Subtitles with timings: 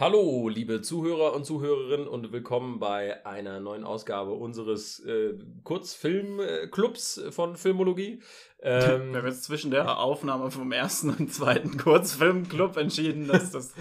[0.00, 7.54] Hallo, liebe Zuhörer und Zuhörerinnen und willkommen bei einer neuen Ausgabe unseres äh, Kurzfilmclubs von
[7.54, 8.22] Filmologie.
[8.62, 13.74] Ähm, Wir haben jetzt zwischen der Aufnahme vom ersten und zweiten Kurzfilmclub entschieden, dass das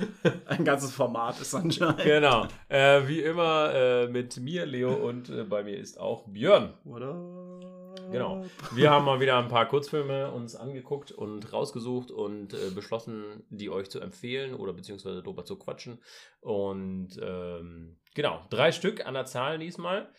[0.45, 2.03] ein ganzes Format ist anscheinend.
[2.03, 2.47] Genau.
[2.67, 6.73] Äh, wie immer äh, mit mir, Leo, und äh, bei mir ist auch Björn.
[6.83, 7.15] Oder?
[8.11, 8.45] Genau.
[8.71, 13.69] Wir haben mal wieder ein paar Kurzfilme uns angeguckt und rausgesucht und äh, beschlossen, die
[13.69, 16.01] euch zu empfehlen oder beziehungsweise drüber zu quatschen.
[16.41, 20.11] Und ähm, genau, drei Stück an der Zahl diesmal.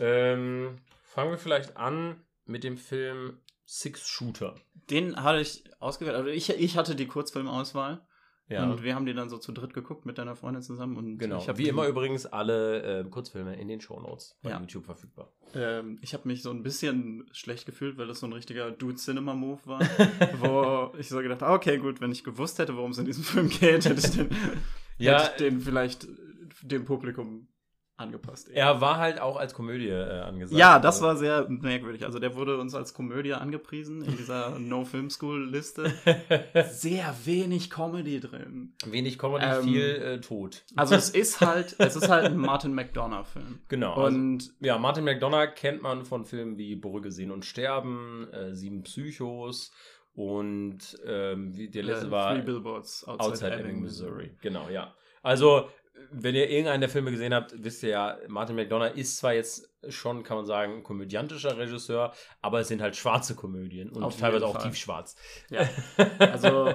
[0.00, 4.54] Ähm, fangen wir vielleicht an mit dem Film Six Shooter.
[4.90, 6.16] Den hatte ich ausgewählt.
[6.16, 8.06] Also ich, ich hatte die Kurzfilmauswahl.
[8.54, 8.70] Ja.
[8.70, 10.96] Und wir haben die dann so zu dritt geguckt mit deiner Freundin zusammen.
[10.96, 11.44] Und genau.
[11.56, 14.60] Wie immer übrigens alle äh, Kurzfilme in den Shownotes bei ja.
[14.60, 15.32] YouTube verfügbar.
[15.54, 19.60] Ähm, ich habe mich so ein bisschen schlecht gefühlt, weil das so ein richtiger Dude-Cinema-Move
[19.64, 19.80] war.
[20.40, 23.24] wo ich so gedacht habe, okay, gut, wenn ich gewusst hätte, worum es in diesem
[23.24, 24.28] Film geht, hätte ich den,
[24.98, 26.06] ja, hätte ich den vielleicht
[26.62, 27.48] dem Publikum
[27.96, 28.48] angepasst.
[28.48, 28.66] Eher.
[28.66, 30.58] Er war halt auch als Komödie äh, angesagt.
[30.58, 31.06] Ja, das also.
[31.06, 32.04] war sehr merkwürdig.
[32.04, 35.92] Also der wurde uns als Komödie angepriesen in dieser No Film School Liste.
[36.70, 38.74] sehr wenig Comedy drin.
[38.84, 40.64] Wenig Comedy, ähm, viel äh, Tod.
[40.74, 43.60] Also es ist halt, es ist halt ein Martin McDonough Film.
[43.68, 43.94] Genau.
[43.94, 48.28] Also, und also, ja, Martin McDonough kennt man von Filmen wie Brügge sehen und sterben,
[48.32, 49.72] äh, Sieben Psychos.
[50.14, 54.36] Und ähm, wie der letzte war Three Billboards Outside, Outside Ebbing, Missouri.
[54.40, 54.94] Genau, ja.
[55.22, 55.68] Also
[56.10, 59.70] wenn ihr irgendeinen der Filme gesehen habt, wisst ihr ja, Martin McDonough ist zwar jetzt
[59.88, 64.46] schon, kann man sagen, komödiantischer Regisseur, aber es sind halt schwarze Komödien und Auf teilweise
[64.46, 65.16] auch tiefschwarz.
[65.50, 65.68] Ja.
[66.18, 66.74] Also,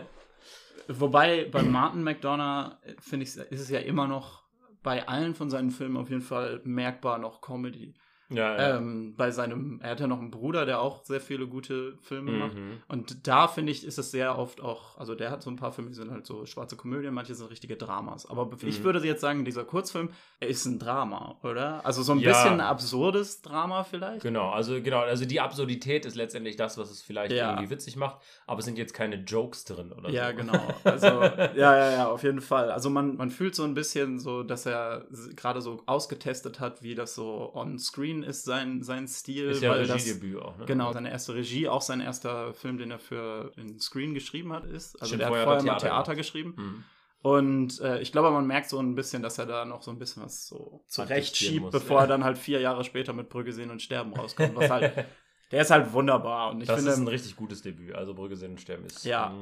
[0.88, 4.44] wobei bei Martin McDonough, finde ich, ist es ja immer noch
[4.82, 7.96] bei allen von seinen Filmen auf jeden Fall merkbar noch Comedy.
[8.30, 8.78] Ja, ja.
[8.78, 12.32] Ähm, bei seinem, er hat ja noch einen Bruder, der auch sehr viele gute Filme
[12.32, 12.40] mhm.
[12.40, 12.58] macht.
[12.88, 15.72] Und da finde ich, ist es sehr oft auch, also der hat so ein paar
[15.72, 18.30] Filme, die sind halt so schwarze Komödien, manche sind richtige Dramas.
[18.30, 18.58] Aber mhm.
[18.64, 21.84] ich würde jetzt sagen, dieser Kurzfilm, er ist ein Drama, oder?
[21.86, 22.30] Also so ein ja.
[22.30, 24.22] bisschen ein absurdes Drama vielleicht.
[24.22, 28.18] Genau, also genau, also die Absurdität ist letztendlich das, was es vielleicht irgendwie witzig macht,
[28.45, 30.30] aber es sind jetzt keine Jokes drin oder ja, so.
[30.30, 30.60] Ja, genau.
[30.84, 32.72] Also, ja, ja, ja, auf jeden Fall.
[32.72, 36.94] Also man, man fühlt so ein bisschen so, dass er gerade so ausgetestet hat, wie
[36.94, 37.80] das so on
[38.20, 39.50] Green ist sein, sein Stil.
[39.50, 40.66] Ist ja weil Regiedebüt das, auch, ne?
[40.66, 44.66] Genau, seine erste Regie, auch sein erster Film, den er für den Screen geschrieben hat,
[44.66, 44.96] ist.
[44.96, 46.54] Also Stimmt, der hat vorher mal Theater, Theater geschrieben.
[46.58, 46.84] Mhm.
[47.22, 50.00] Und äh, ich glaube, man merkt so ein bisschen, dass er da noch so ein
[50.00, 52.04] bisschen was so zurechtschiebt, muss, bevor ja.
[52.04, 54.56] er dann halt vier Jahre später mit Brügge sehen und sterben rauskommt.
[54.56, 55.06] Was halt,
[55.52, 56.52] der ist halt wunderbar.
[56.52, 57.94] Und ich das finde, ist ein richtig gutes Debüt.
[57.94, 59.04] Also Brügge sehen und sterben ist.
[59.04, 59.36] Ja.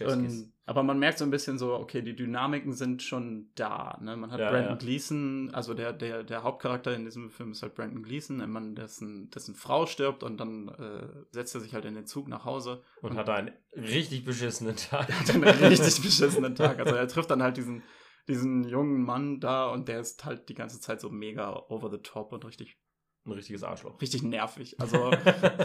[0.00, 3.98] Und, aber man merkt so ein bisschen so, okay, die Dynamiken sind schon da.
[4.00, 4.16] Ne?
[4.16, 4.76] Man hat ja, Brandon ja.
[4.76, 8.74] Gleason, also der, der, der Hauptcharakter in diesem Film ist halt Brandon Gleason, ein Mann,
[8.74, 12.46] dessen, dessen Frau stirbt und dann äh, setzt er sich halt in den Zug nach
[12.46, 12.82] Hause.
[13.02, 15.12] Und, und hat einen richtig beschissenen Tag.
[15.20, 16.78] hat einen richtig beschissenen Tag.
[16.78, 17.82] Also er trifft dann halt diesen,
[18.28, 21.98] diesen jungen Mann da und der ist halt die ganze Zeit so mega over the
[21.98, 22.78] top und richtig
[23.24, 24.00] ein richtiges Arschloch.
[24.00, 24.80] Richtig nervig.
[24.80, 25.10] Also,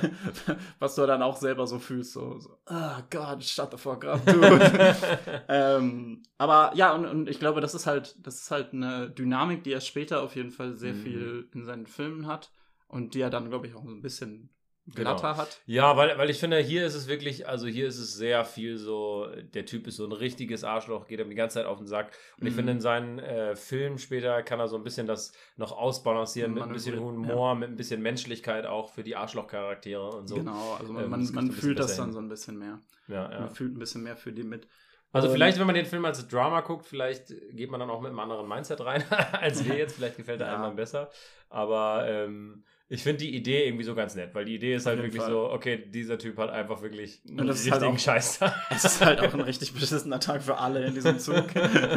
[0.80, 4.26] was du dann auch selber so fühlst, so, so oh God, shut the fuck up,
[4.26, 4.96] dude.
[5.50, 9.64] ähm, aber ja, und, und ich glaube, das ist halt, das ist halt eine Dynamik,
[9.64, 11.04] die er später auf jeden Fall sehr mhm.
[11.04, 12.52] viel in seinen Filmen hat
[12.88, 14.50] und die er dann, glaube ich, auch ein bisschen
[14.94, 15.38] glatter genau.
[15.38, 15.62] hat.
[15.66, 18.78] Ja, weil, weil ich finde, hier ist es wirklich, also hier ist es sehr viel
[18.78, 21.88] so, der Typ ist so ein richtiges Arschloch, geht ihm die ganze Zeit auf den
[21.88, 22.12] Sack.
[22.38, 22.48] Und mhm.
[22.48, 26.54] ich finde, in seinen äh, Filmen später kann er so ein bisschen das noch ausbalancieren
[26.54, 27.56] mit ein bisschen Humor, ja.
[27.56, 30.36] mit ein bisschen Menschlichkeit auch für die Arschlochcharaktere und so.
[30.36, 32.80] Genau, also man, ähm, man, man fühlt das dann so ein bisschen mehr.
[33.08, 33.40] Ja, ja.
[33.42, 34.68] Man fühlt ein bisschen mehr für die mit.
[35.14, 38.10] Also vielleicht, wenn man den Film als Drama guckt, vielleicht geht man dann auch mit
[38.10, 39.96] einem anderen Mindset rein als wir jetzt.
[39.96, 40.64] Vielleicht gefällt er ja.
[40.64, 41.10] einem besser.
[41.50, 45.02] Aber ähm, ich finde die Idee irgendwie so ganz nett, weil die Idee ist halt
[45.02, 45.32] wirklich Fall.
[45.32, 48.40] so, okay, dieser Typ hat einfach wirklich einen halt richtigen halt Scheiß
[48.70, 51.48] Es ist halt auch ein richtig beschissener Tag für alle in diesem Zug.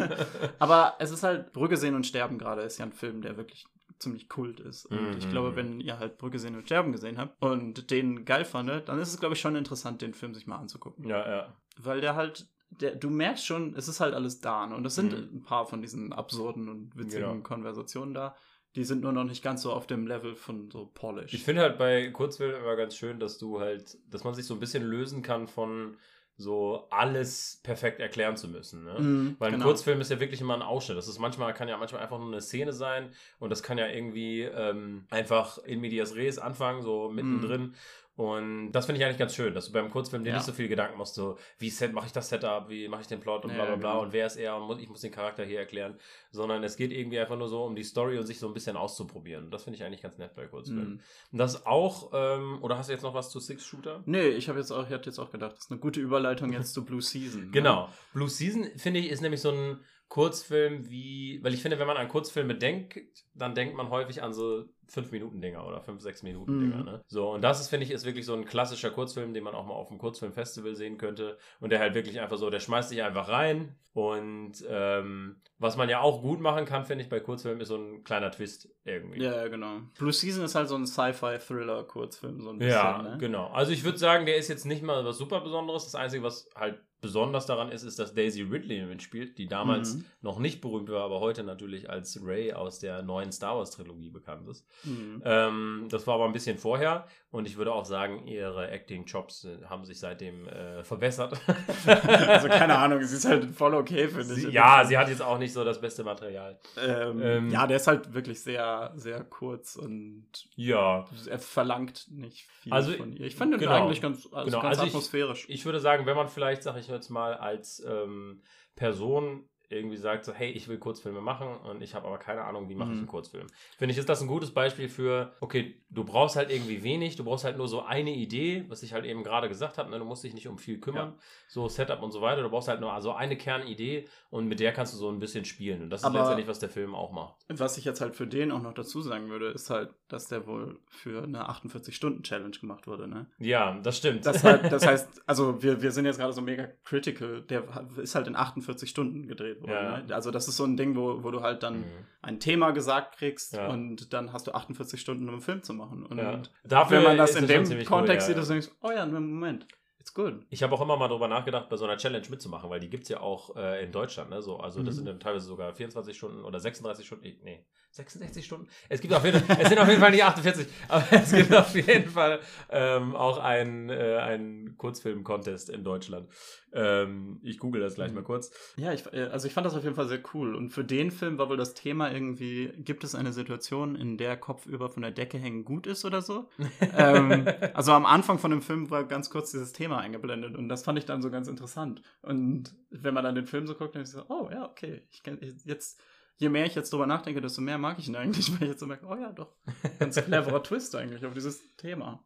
[0.58, 3.66] Aber es ist halt, Brügge sehen und sterben gerade ist ja ein Film, der wirklich
[4.00, 4.86] ziemlich kult ist.
[4.86, 5.18] Und -hmm.
[5.18, 5.56] ich glaube, mhm.
[5.56, 9.12] wenn ihr halt Brücke sehen und sterben gesehen habt und den geil fandet, dann ist
[9.12, 11.06] es, glaube ich, schon interessant, den Film sich mal anzugucken.
[11.06, 11.56] Ja, ja.
[11.78, 14.66] Weil der halt, der, du merkst schon, es ist halt alles da.
[14.66, 14.74] Ne?
[14.74, 15.36] Und es sind mm.
[15.36, 17.42] ein paar von diesen absurden und witzigen genau.
[17.42, 18.34] Konversationen da.
[18.76, 21.34] Die sind nur noch nicht ganz so auf dem Level von so Polish.
[21.34, 24.54] Ich finde halt bei Kurzfilmen immer ganz schön, dass du halt, dass man sich so
[24.54, 25.96] ein bisschen lösen kann von
[26.40, 28.84] so alles perfekt erklären zu müssen.
[28.84, 28.98] Ne?
[28.98, 29.66] Mm, Weil ein genau.
[29.66, 30.96] Kurzfilm ist ja wirklich immer ein Ausschnitt.
[30.96, 33.86] Das ist manchmal, kann ja manchmal einfach nur eine Szene sein und das kann ja
[33.86, 37.62] irgendwie ähm, einfach in medias res anfangen, so mittendrin.
[37.62, 37.74] Mm.
[38.20, 40.36] Und das finde ich eigentlich ganz schön, dass du beim Kurzfilm dir ja.
[40.36, 43.18] nicht so viel Gedanken machst, so wie mache ich das Setup, wie mache ich den
[43.18, 44.02] Plot und bla bla bla genau.
[44.02, 45.94] und wer ist er und ich muss den Charakter hier erklären,
[46.30, 48.76] sondern es geht irgendwie einfach nur so um die Story und sich so ein bisschen
[48.76, 49.50] auszuprobieren.
[49.50, 50.90] Das finde ich eigentlich ganz nett bei Kurzfilmen.
[50.96, 51.00] Mhm.
[51.32, 54.02] Und das auch, ähm, oder hast du jetzt noch was zu Six Shooter?
[54.04, 56.52] Nee, ich habe jetzt auch, ich hatte jetzt auch gedacht, das ist eine gute Überleitung
[56.52, 57.46] jetzt zu Blue Season.
[57.46, 57.50] Ne?
[57.52, 57.88] Genau.
[58.12, 59.80] Blue Season, finde ich, ist nämlich so ein
[60.10, 62.98] Kurzfilm wie, weil ich finde, wenn man an Kurzfilme denkt,
[63.32, 66.76] dann denkt man häufig an so 5-Minuten-Dinger oder 5-6-Minuten-Dinger.
[66.78, 66.84] Mhm.
[66.84, 67.04] Ne?
[67.06, 69.64] So, und das ist, finde ich, ist wirklich so ein klassischer Kurzfilm, den man auch
[69.64, 71.38] mal auf einem Kurzfilmfestival sehen könnte.
[71.60, 73.76] Und der halt wirklich einfach so, der schmeißt sich einfach rein.
[73.92, 77.76] Und ähm, was man ja auch gut machen kann, finde ich, bei Kurzfilmen, ist so
[77.76, 79.22] ein kleiner Twist irgendwie.
[79.22, 79.78] Ja, genau.
[79.96, 82.74] Blue Season ist halt so ein Sci-Fi-Thriller-Kurzfilm, so ein bisschen.
[82.74, 83.16] Ja, ne?
[83.20, 83.46] genau.
[83.52, 85.84] Also ich würde sagen, der ist jetzt nicht mal was super Besonderes.
[85.84, 90.04] Das Einzige, was halt besonders daran ist, ist, dass Daisy Ridley mitspielt, die damals mhm.
[90.22, 94.10] noch nicht berühmt war, aber heute natürlich als Ray aus der neuen Star Wars Trilogie
[94.10, 94.66] bekannt ist.
[94.84, 95.22] Mhm.
[95.24, 99.64] Ähm, das war aber ein bisschen vorher und ich würde auch sagen, ihre Acting-Jobs äh,
[99.68, 101.40] haben sich seitdem äh, verbessert.
[101.86, 104.52] also keine Ahnung, sie ist halt voll okay, finde ich.
[104.52, 106.58] Ja, sie hat jetzt auch nicht so das beste Material.
[106.76, 110.26] Ähm, ähm, ja, der ist halt wirklich sehr, sehr kurz und
[110.56, 111.06] ja.
[111.28, 113.26] er verlangt nicht viel also, von ihr.
[113.26, 114.62] Ich fand den genau, eigentlich ganz, also genau.
[114.62, 115.44] ganz also atmosphärisch.
[115.44, 118.42] Ich, ich, würde sagen, wenn man vielleicht, sag ich jetzt mal, als ähm,
[118.76, 122.68] Person irgendwie sagt, so, hey, ich will Kurzfilme machen und ich habe aber keine Ahnung,
[122.68, 122.94] wie mache mhm.
[122.94, 123.46] ich einen Kurzfilm.
[123.78, 127.24] Finde ich, ist das ein gutes Beispiel für, okay, du brauchst halt irgendwie wenig, du
[127.24, 129.98] brauchst halt nur so eine Idee, was ich halt eben gerade gesagt habe, ne?
[129.98, 131.22] du musst dich nicht um viel kümmern, ja.
[131.48, 134.72] so Setup und so weiter, du brauchst halt nur so eine Kernidee und mit der
[134.72, 137.12] kannst du so ein bisschen spielen und das aber ist letztendlich, was der Film auch
[137.12, 137.36] macht.
[137.48, 140.48] Was ich jetzt halt für den auch noch dazu sagen würde, ist halt, dass der
[140.48, 143.26] wohl für eine 48-Stunden-Challenge gemacht wurde, ne?
[143.38, 144.26] Ja, das stimmt.
[144.26, 147.62] Das, halt, das heißt, also wir, wir sind jetzt gerade so mega critical, der
[148.02, 149.98] ist halt in 48 Stunden gedreht Ja.
[149.98, 150.14] Ne?
[150.14, 152.06] Also das ist so ein Ding, wo, wo du halt dann mhm.
[152.22, 153.68] ein Thema gesagt kriegst ja.
[153.68, 156.04] und dann hast du 48 Stunden, um einen Film zu machen.
[156.06, 156.42] Und ja.
[156.64, 159.66] Dafür wenn man das in dem Kontext cool, sieht, dann denkst du, oh ja, Moment.
[160.00, 160.46] It's good.
[160.48, 163.02] Ich habe auch immer mal darüber nachgedacht, bei so einer Challenge mitzumachen, weil die gibt
[163.02, 164.30] es ja auch äh, in Deutschland.
[164.30, 164.40] Ne?
[164.40, 164.96] So, also, das mhm.
[164.96, 167.24] sind dann teilweise sogar 24 Stunden oder 36 Stunden.
[167.42, 168.68] Nee, 66 Stunden?
[168.88, 171.54] Es gibt auf jeden Fall, es sind auf jeden Fall nicht 48, aber es gibt
[171.54, 172.40] auf jeden Fall
[172.70, 176.28] ähm, auch einen, äh, einen Kurzfilm-Contest in Deutschland.
[176.72, 178.52] Ähm, ich google das gleich mal kurz.
[178.76, 180.54] Ja, ich, äh, also ich fand das auf jeden Fall sehr cool.
[180.54, 184.36] Und für den Film war wohl das Thema irgendwie, gibt es eine Situation, in der
[184.36, 186.48] Kopfüber von der Decke hängen gut ist oder so?
[186.96, 190.84] ähm, also am Anfang von dem Film war ganz kurz dieses Thema eingeblendet und das
[190.84, 192.02] fand ich dann so ganz interessant.
[192.22, 195.22] Und wenn man dann den Film so guckt, dann ist so, oh ja, okay, ich
[195.22, 196.00] kann jetzt
[196.40, 198.80] je mehr ich jetzt drüber nachdenke, desto mehr mag ich ihn eigentlich, weil ich jetzt
[198.80, 199.54] so merke, oh ja, doch,
[199.98, 202.24] ganz cleverer Twist eigentlich auf dieses Thema.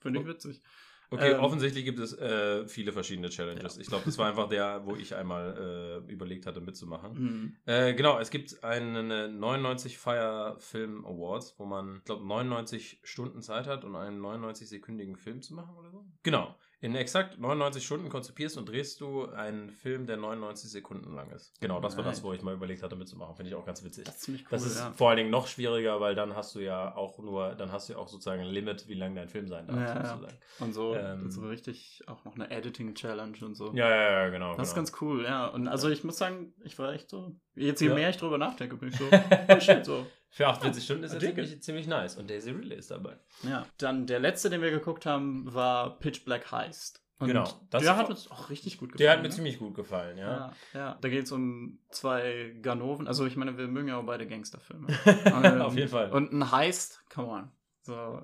[0.00, 0.62] Finde ich witzig.
[1.10, 3.76] Okay, ähm, offensichtlich gibt es äh, viele verschiedene Challenges.
[3.76, 3.80] Ja.
[3.82, 7.12] Ich glaube, das war einfach der, wo ich einmal äh, überlegt hatte, mitzumachen.
[7.14, 7.56] Mhm.
[7.66, 13.42] Äh, genau, es gibt einen 99 Fire Film Awards, wo man, ich glaube, 99 Stunden
[13.42, 16.04] Zeit hat, um einen 99-sekündigen Film zu machen oder so.
[16.22, 16.54] Genau.
[16.84, 21.58] In exakt 99 Stunden konzipierst und drehst du einen Film, der 99 Sekunden lang ist.
[21.58, 23.34] Genau, das war das, wo ich mal überlegt hatte mitzumachen.
[23.36, 24.04] Finde ich auch ganz witzig.
[24.04, 24.48] Das ist ziemlich cool.
[24.50, 24.92] Das ist ja.
[24.92, 27.94] vor allen Dingen noch schwieriger, weil dann hast du ja auch nur, dann hast du
[27.94, 29.78] ja auch sozusagen ein Limit, wie lang dein Film sein darf.
[29.78, 30.38] Ja, sozusagen.
[30.58, 33.72] Und so, ähm, so richtig auch noch eine Editing-Challenge und so.
[33.72, 34.48] Ja, ja, ja, genau.
[34.48, 34.62] Das genau.
[34.64, 35.46] ist ganz cool, ja.
[35.46, 37.34] Und also ich muss sagen, ich war echt so.
[37.56, 37.94] Jetzt je ja.
[37.94, 39.04] mehr ich drüber nachdenke, bin ich so.
[39.48, 40.06] oh shit, so.
[40.30, 42.16] Für 48 Stunden ist das ziemlich, ziemlich nice.
[42.16, 43.16] Und Daisy Ridley ist dabei.
[43.44, 43.66] Ja.
[43.78, 47.04] Dann der letzte, den wir geguckt haben, war Pitch Black Heist.
[47.18, 47.48] Und genau.
[47.72, 49.06] der hat uns auch richtig gut gefallen.
[49.06, 49.34] Der hat mir ne?
[49.34, 50.28] ziemlich gut gefallen, ja.
[50.28, 50.98] Ja, ja.
[51.00, 53.06] da geht es um zwei Ganoven.
[53.06, 54.88] Also ich meine, wir mögen ja auch beide Gangsterfilme.
[55.24, 56.10] ähm, Auf jeden Fall.
[56.10, 57.50] Und ein Heist, come on.
[57.82, 58.20] So,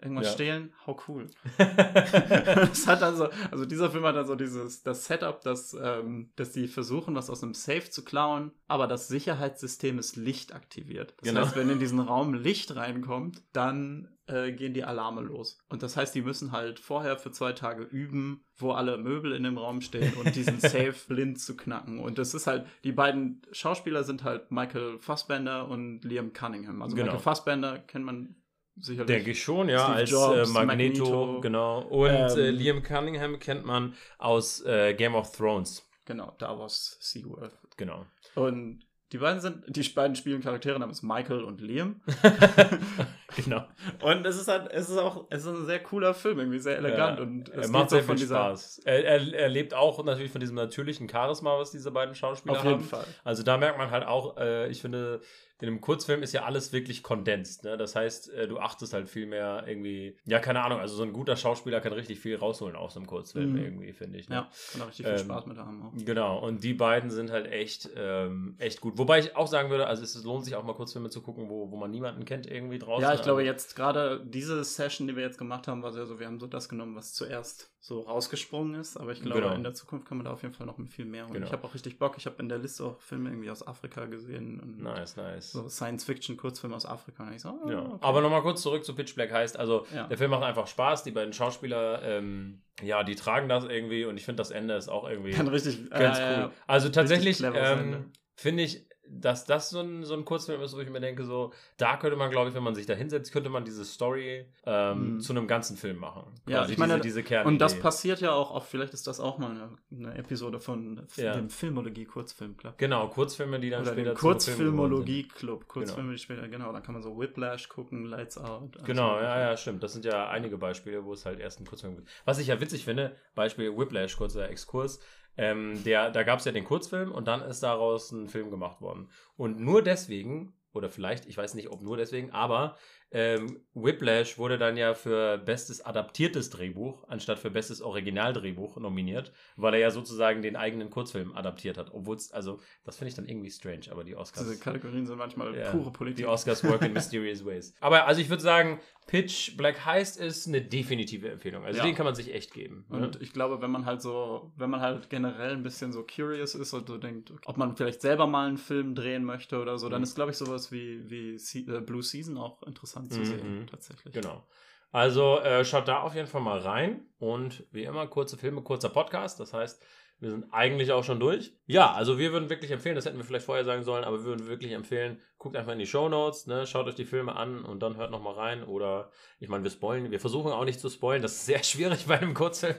[0.00, 0.32] Irgendwas ja.
[0.32, 1.26] stehlen, how cool.
[1.58, 6.68] das hat also, also dieser Film hat also dieses, das Setup, dass, ähm, dass sie
[6.68, 11.14] versuchen, was aus einem Safe zu klauen, aber das Sicherheitssystem ist Licht aktiviert.
[11.18, 11.40] Das genau.
[11.40, 15.58] heißt, wenn in diesen Raum Licht reinkommt, dann äh, gehen die Alarme los.
[15.68, 19.44] Und das heißt, die müssen halt vorher für zwei Tage üben, wo alle Möbel in
[19.44, 22.00] dem Raum stehen und diesen Safe blind zu knacken.
[22.00, 26.82] Und das ist halt, die beiden Schauspieler sind halt Michael Fassbender und Liam Cunningham.
[26.82, 27.06] Also genau.
[27.06, 28.34] Michael Fassbender kennt man
[28.78, 29.06] Sicherlich.
[29.06, 31.80] Denke ich schon, ja, Steve als Jobs, äh, Magneto, Magneto, genau.
[31.80, 35.88] Und äh, ähm, äh, Liam Cunningham kennt man aus äh, Game of Thrones.
[36.04, 37.58] Genau, Davos Seaworth.
[37.76, 38.06] Genau.
[38.34, 42.00] Und die beiden sind, die beiden spielen Charaktere namens Michael und Liam.
[43.36, 43.64] genau.
[44.02, 46.78] Und es ist halt, es ist auch, es ist ein sehr cooler Film, irgendwie sehr
[46.78, 48.80] elegant ja, und es er macht sehr viel Spaß.
[48.84, 52.66] Er, er, er, lebt auch natürlich von diesem natürlichen Charisma, was diese beiden Schauspieler haben.
[52.66, 52.84] Auf jeden.
[52.84, 53.04] Fall.
[53.22, 55.20] Also da merkt man halt auch, äh, ich finde,
[55.58, 57.64] in einem Kurzfilm ist ja alles wirklich kondensiert.
[57.64, 57.76] Ne?
[57.78, 61.14] Das heißt, äh, du achtest halt viel mehr irgendwie, ja, keine Ahnung, also so ein
[61.14, 63.58] guter Schauspieler kann richtig viel rausholen aus einem Kurzfilm mhm.
[63.58, 64.28] irgendwie, finde ich.
[64.28, 64.36] Ne?
[64.36, 65.82] Ja, kann auch richtig ähm, viel Spaß mit haben.
[65.82, 66.04] Auch.
[66.04, 68.98] Genau, und die beiden sind halt echt, ähm, echt gut gut.
[68.98, 71.70] Wobei ich auch sagen würde, also es lohnt sich auch mal Kurzfilme zu gucken, wo,
[71.70, 73.02] wo man niemanden kennt irgendwie draußen.
[73.02, 76.18] Ja, ich glaube jetzt gerade diese Session, die wir jetzt gemacht haben, war sehr so,
[76.18, 78.96] wir haben so das genommen, was zuerst so rausgesprungen ist.
[78.96, 79.54] Aber ich glaube, genau.
[79.54, 81.26] in der Zukunft kann man da auf jeden Fall noch viel mehr.
[81.26, 81.46] Und genau.
[81.46, 82.14] ich habe auch richtig Bock.
[82.16, 84.78] Ich habe in der Liste auch Filme irgendwie aus Afrika gesehen.
[84.78, 85.52] nice, nice.
[85.52, 87.24] So Science-Fiction-Kurzfilme aus Afrika.
[87.24, 87.82] Und ich so, oh, ja.
[87.82, 87.98] Okay.
[88.00, 90.06] Aber nochmal kurz zurück zu Pitch Black heißt, also ja.
[90.08, 91.04] der Film macht einfach Spaß.
[91.04, 94.88] Die beiden Schauspieler, ähm, ja, die tragen das irgendwie und ich finde das Ende ist
[94.88, 96.50] auch irgendwie Dann richtig, ganz äh, cool.
[96.66, 100.90] Also tatsächlich ähm, finde ich dass das so ein, so ein Kurzfilm ist, wo ich
[100.90, 103.64] mir denke, so, da könnte man, glaube ich, wenn man sich da hinsetzt, könnte man
[103.64, 105.20] diese Story ähm, mhm.
[105.20, 106.24] zu einem ganzen Film machen.
[106.46, 109.38] Ja, ich meine, diese, diese Und das passiert ja auch oft, vielleicht ist das auch
[109.38, 111.34] mal eine, eine Episode von ja.
[111.34, 112.78] dem Filmologie-Kurzfilm-Club.
[112.78, 116.12] Genau, Kurzfilme, die dann Oder später Kurzfilmologie-Club, Kurzfilme, genau.
[116.12, 118.84] die später, genau, dann kann man so Whiplash gucken, Lights Out.
[118.84, 119.82] Genau, ja, ja, stimmt.
[119.82, 122.08] Das sind ja einige Beispiele, wo es halt erst einen Kurzfilm gibt.
[122.24, 125.00] Was ich ja witzig finde, Beispiel Whiplash, kurzer Exkurs,
[125.36, 128.80] ähm, der, da gab es ja den Kurzfilm und dann ist daraus ein Film gemacht
[128.80, 129.08] worden.
[129.36, 132.76] Und nur deswegen, oder vielleicht, ich weiß nicht, ob nur deswegen, aber
[133.12, 139.74] ähm, Whiplash wurde dann ja für bestes adaptiertes Drehbuch anstatt für bestes Originaldrehbuch nominiert, weil
[139.74, 141.92] er ja sozusagen den eigenen Kurzfilm adaptiert hat.
[141.92, 144.46] Obwohl es, also, das finde ich dann irgendwie strange, aber die Oscars.
[144.46, 146.16] Diese Kategorien sind manchmal ja, pure Politik.
[146.16, 147.74] Die Oscars work in mysterious ways.
[147.80, 151.64] Aber also ich würde sagen, Pitch Black Heist ist eine definitive Empfehlung.
[151.64, 151.84] Also ja.
[151.84, 152.84] den kann man sich echt geben.
[152.88, 152.96] Ne?
[152.96, 153.18] Und ne?
[153.20, 156.72] ich glaube, wenn man halt so, wenn man halt generell ein bisschen so curious ist
[156.72, 159.92] und so denkt, ob man vielleicht selber mal einen Film drehen möchte oder so, mhm.
[159.92, 163.24] dann ist, glaube ich, sowas wie, wie äh, Blue Season auch interessant zu mhm.
[163.24, 164.14] sehen, tatsächlich.
[164.14, 164.46] Genau.
[164.92, 167.06] Also äh, schaut da auf jeden Fall mal rein.
[167.18, 169.40] Und wie immer, kurze Filme, kurzer Podcast.
[169.40, 169.82] Das heißt,
[170.18, 171.52] wir sind eigentlich auch schon durch.
[171.66, 174.24] Ja, also wir würden wirklich empfehlen, das hätten wir vielleicht vorher sagen sollen, aber wir
[174.24, 177.64] würden wirklich empfehlen, guckt einfach in die Show Notes, ne, schaut euch die Filme an
[177.64, 178.64] und dann hört nochmal rein.
[178.64, 181.20] Oder ich meine, wir spoilen, wir versuchen auch nicht zu spoilen.
[181.20, 182.76] Das ist sehr schwierig bei einem Kurzfilm.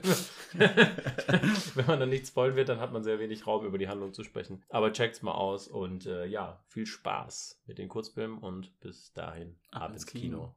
[0.53, 4.13] Wenn man dann nicht spoilen wird, dann hat man sehr wenig Raum, über die Handlung
[4.13, 4.63] zu sprechen.
[4.69, 9.57] Aber checkt's mal aus und äh, ja, viel Spaß mit den Kurzfilmen und bis dahin
[9.71, 10.21] ab, ab ins Kino.
[10.21, 10.55] Kino.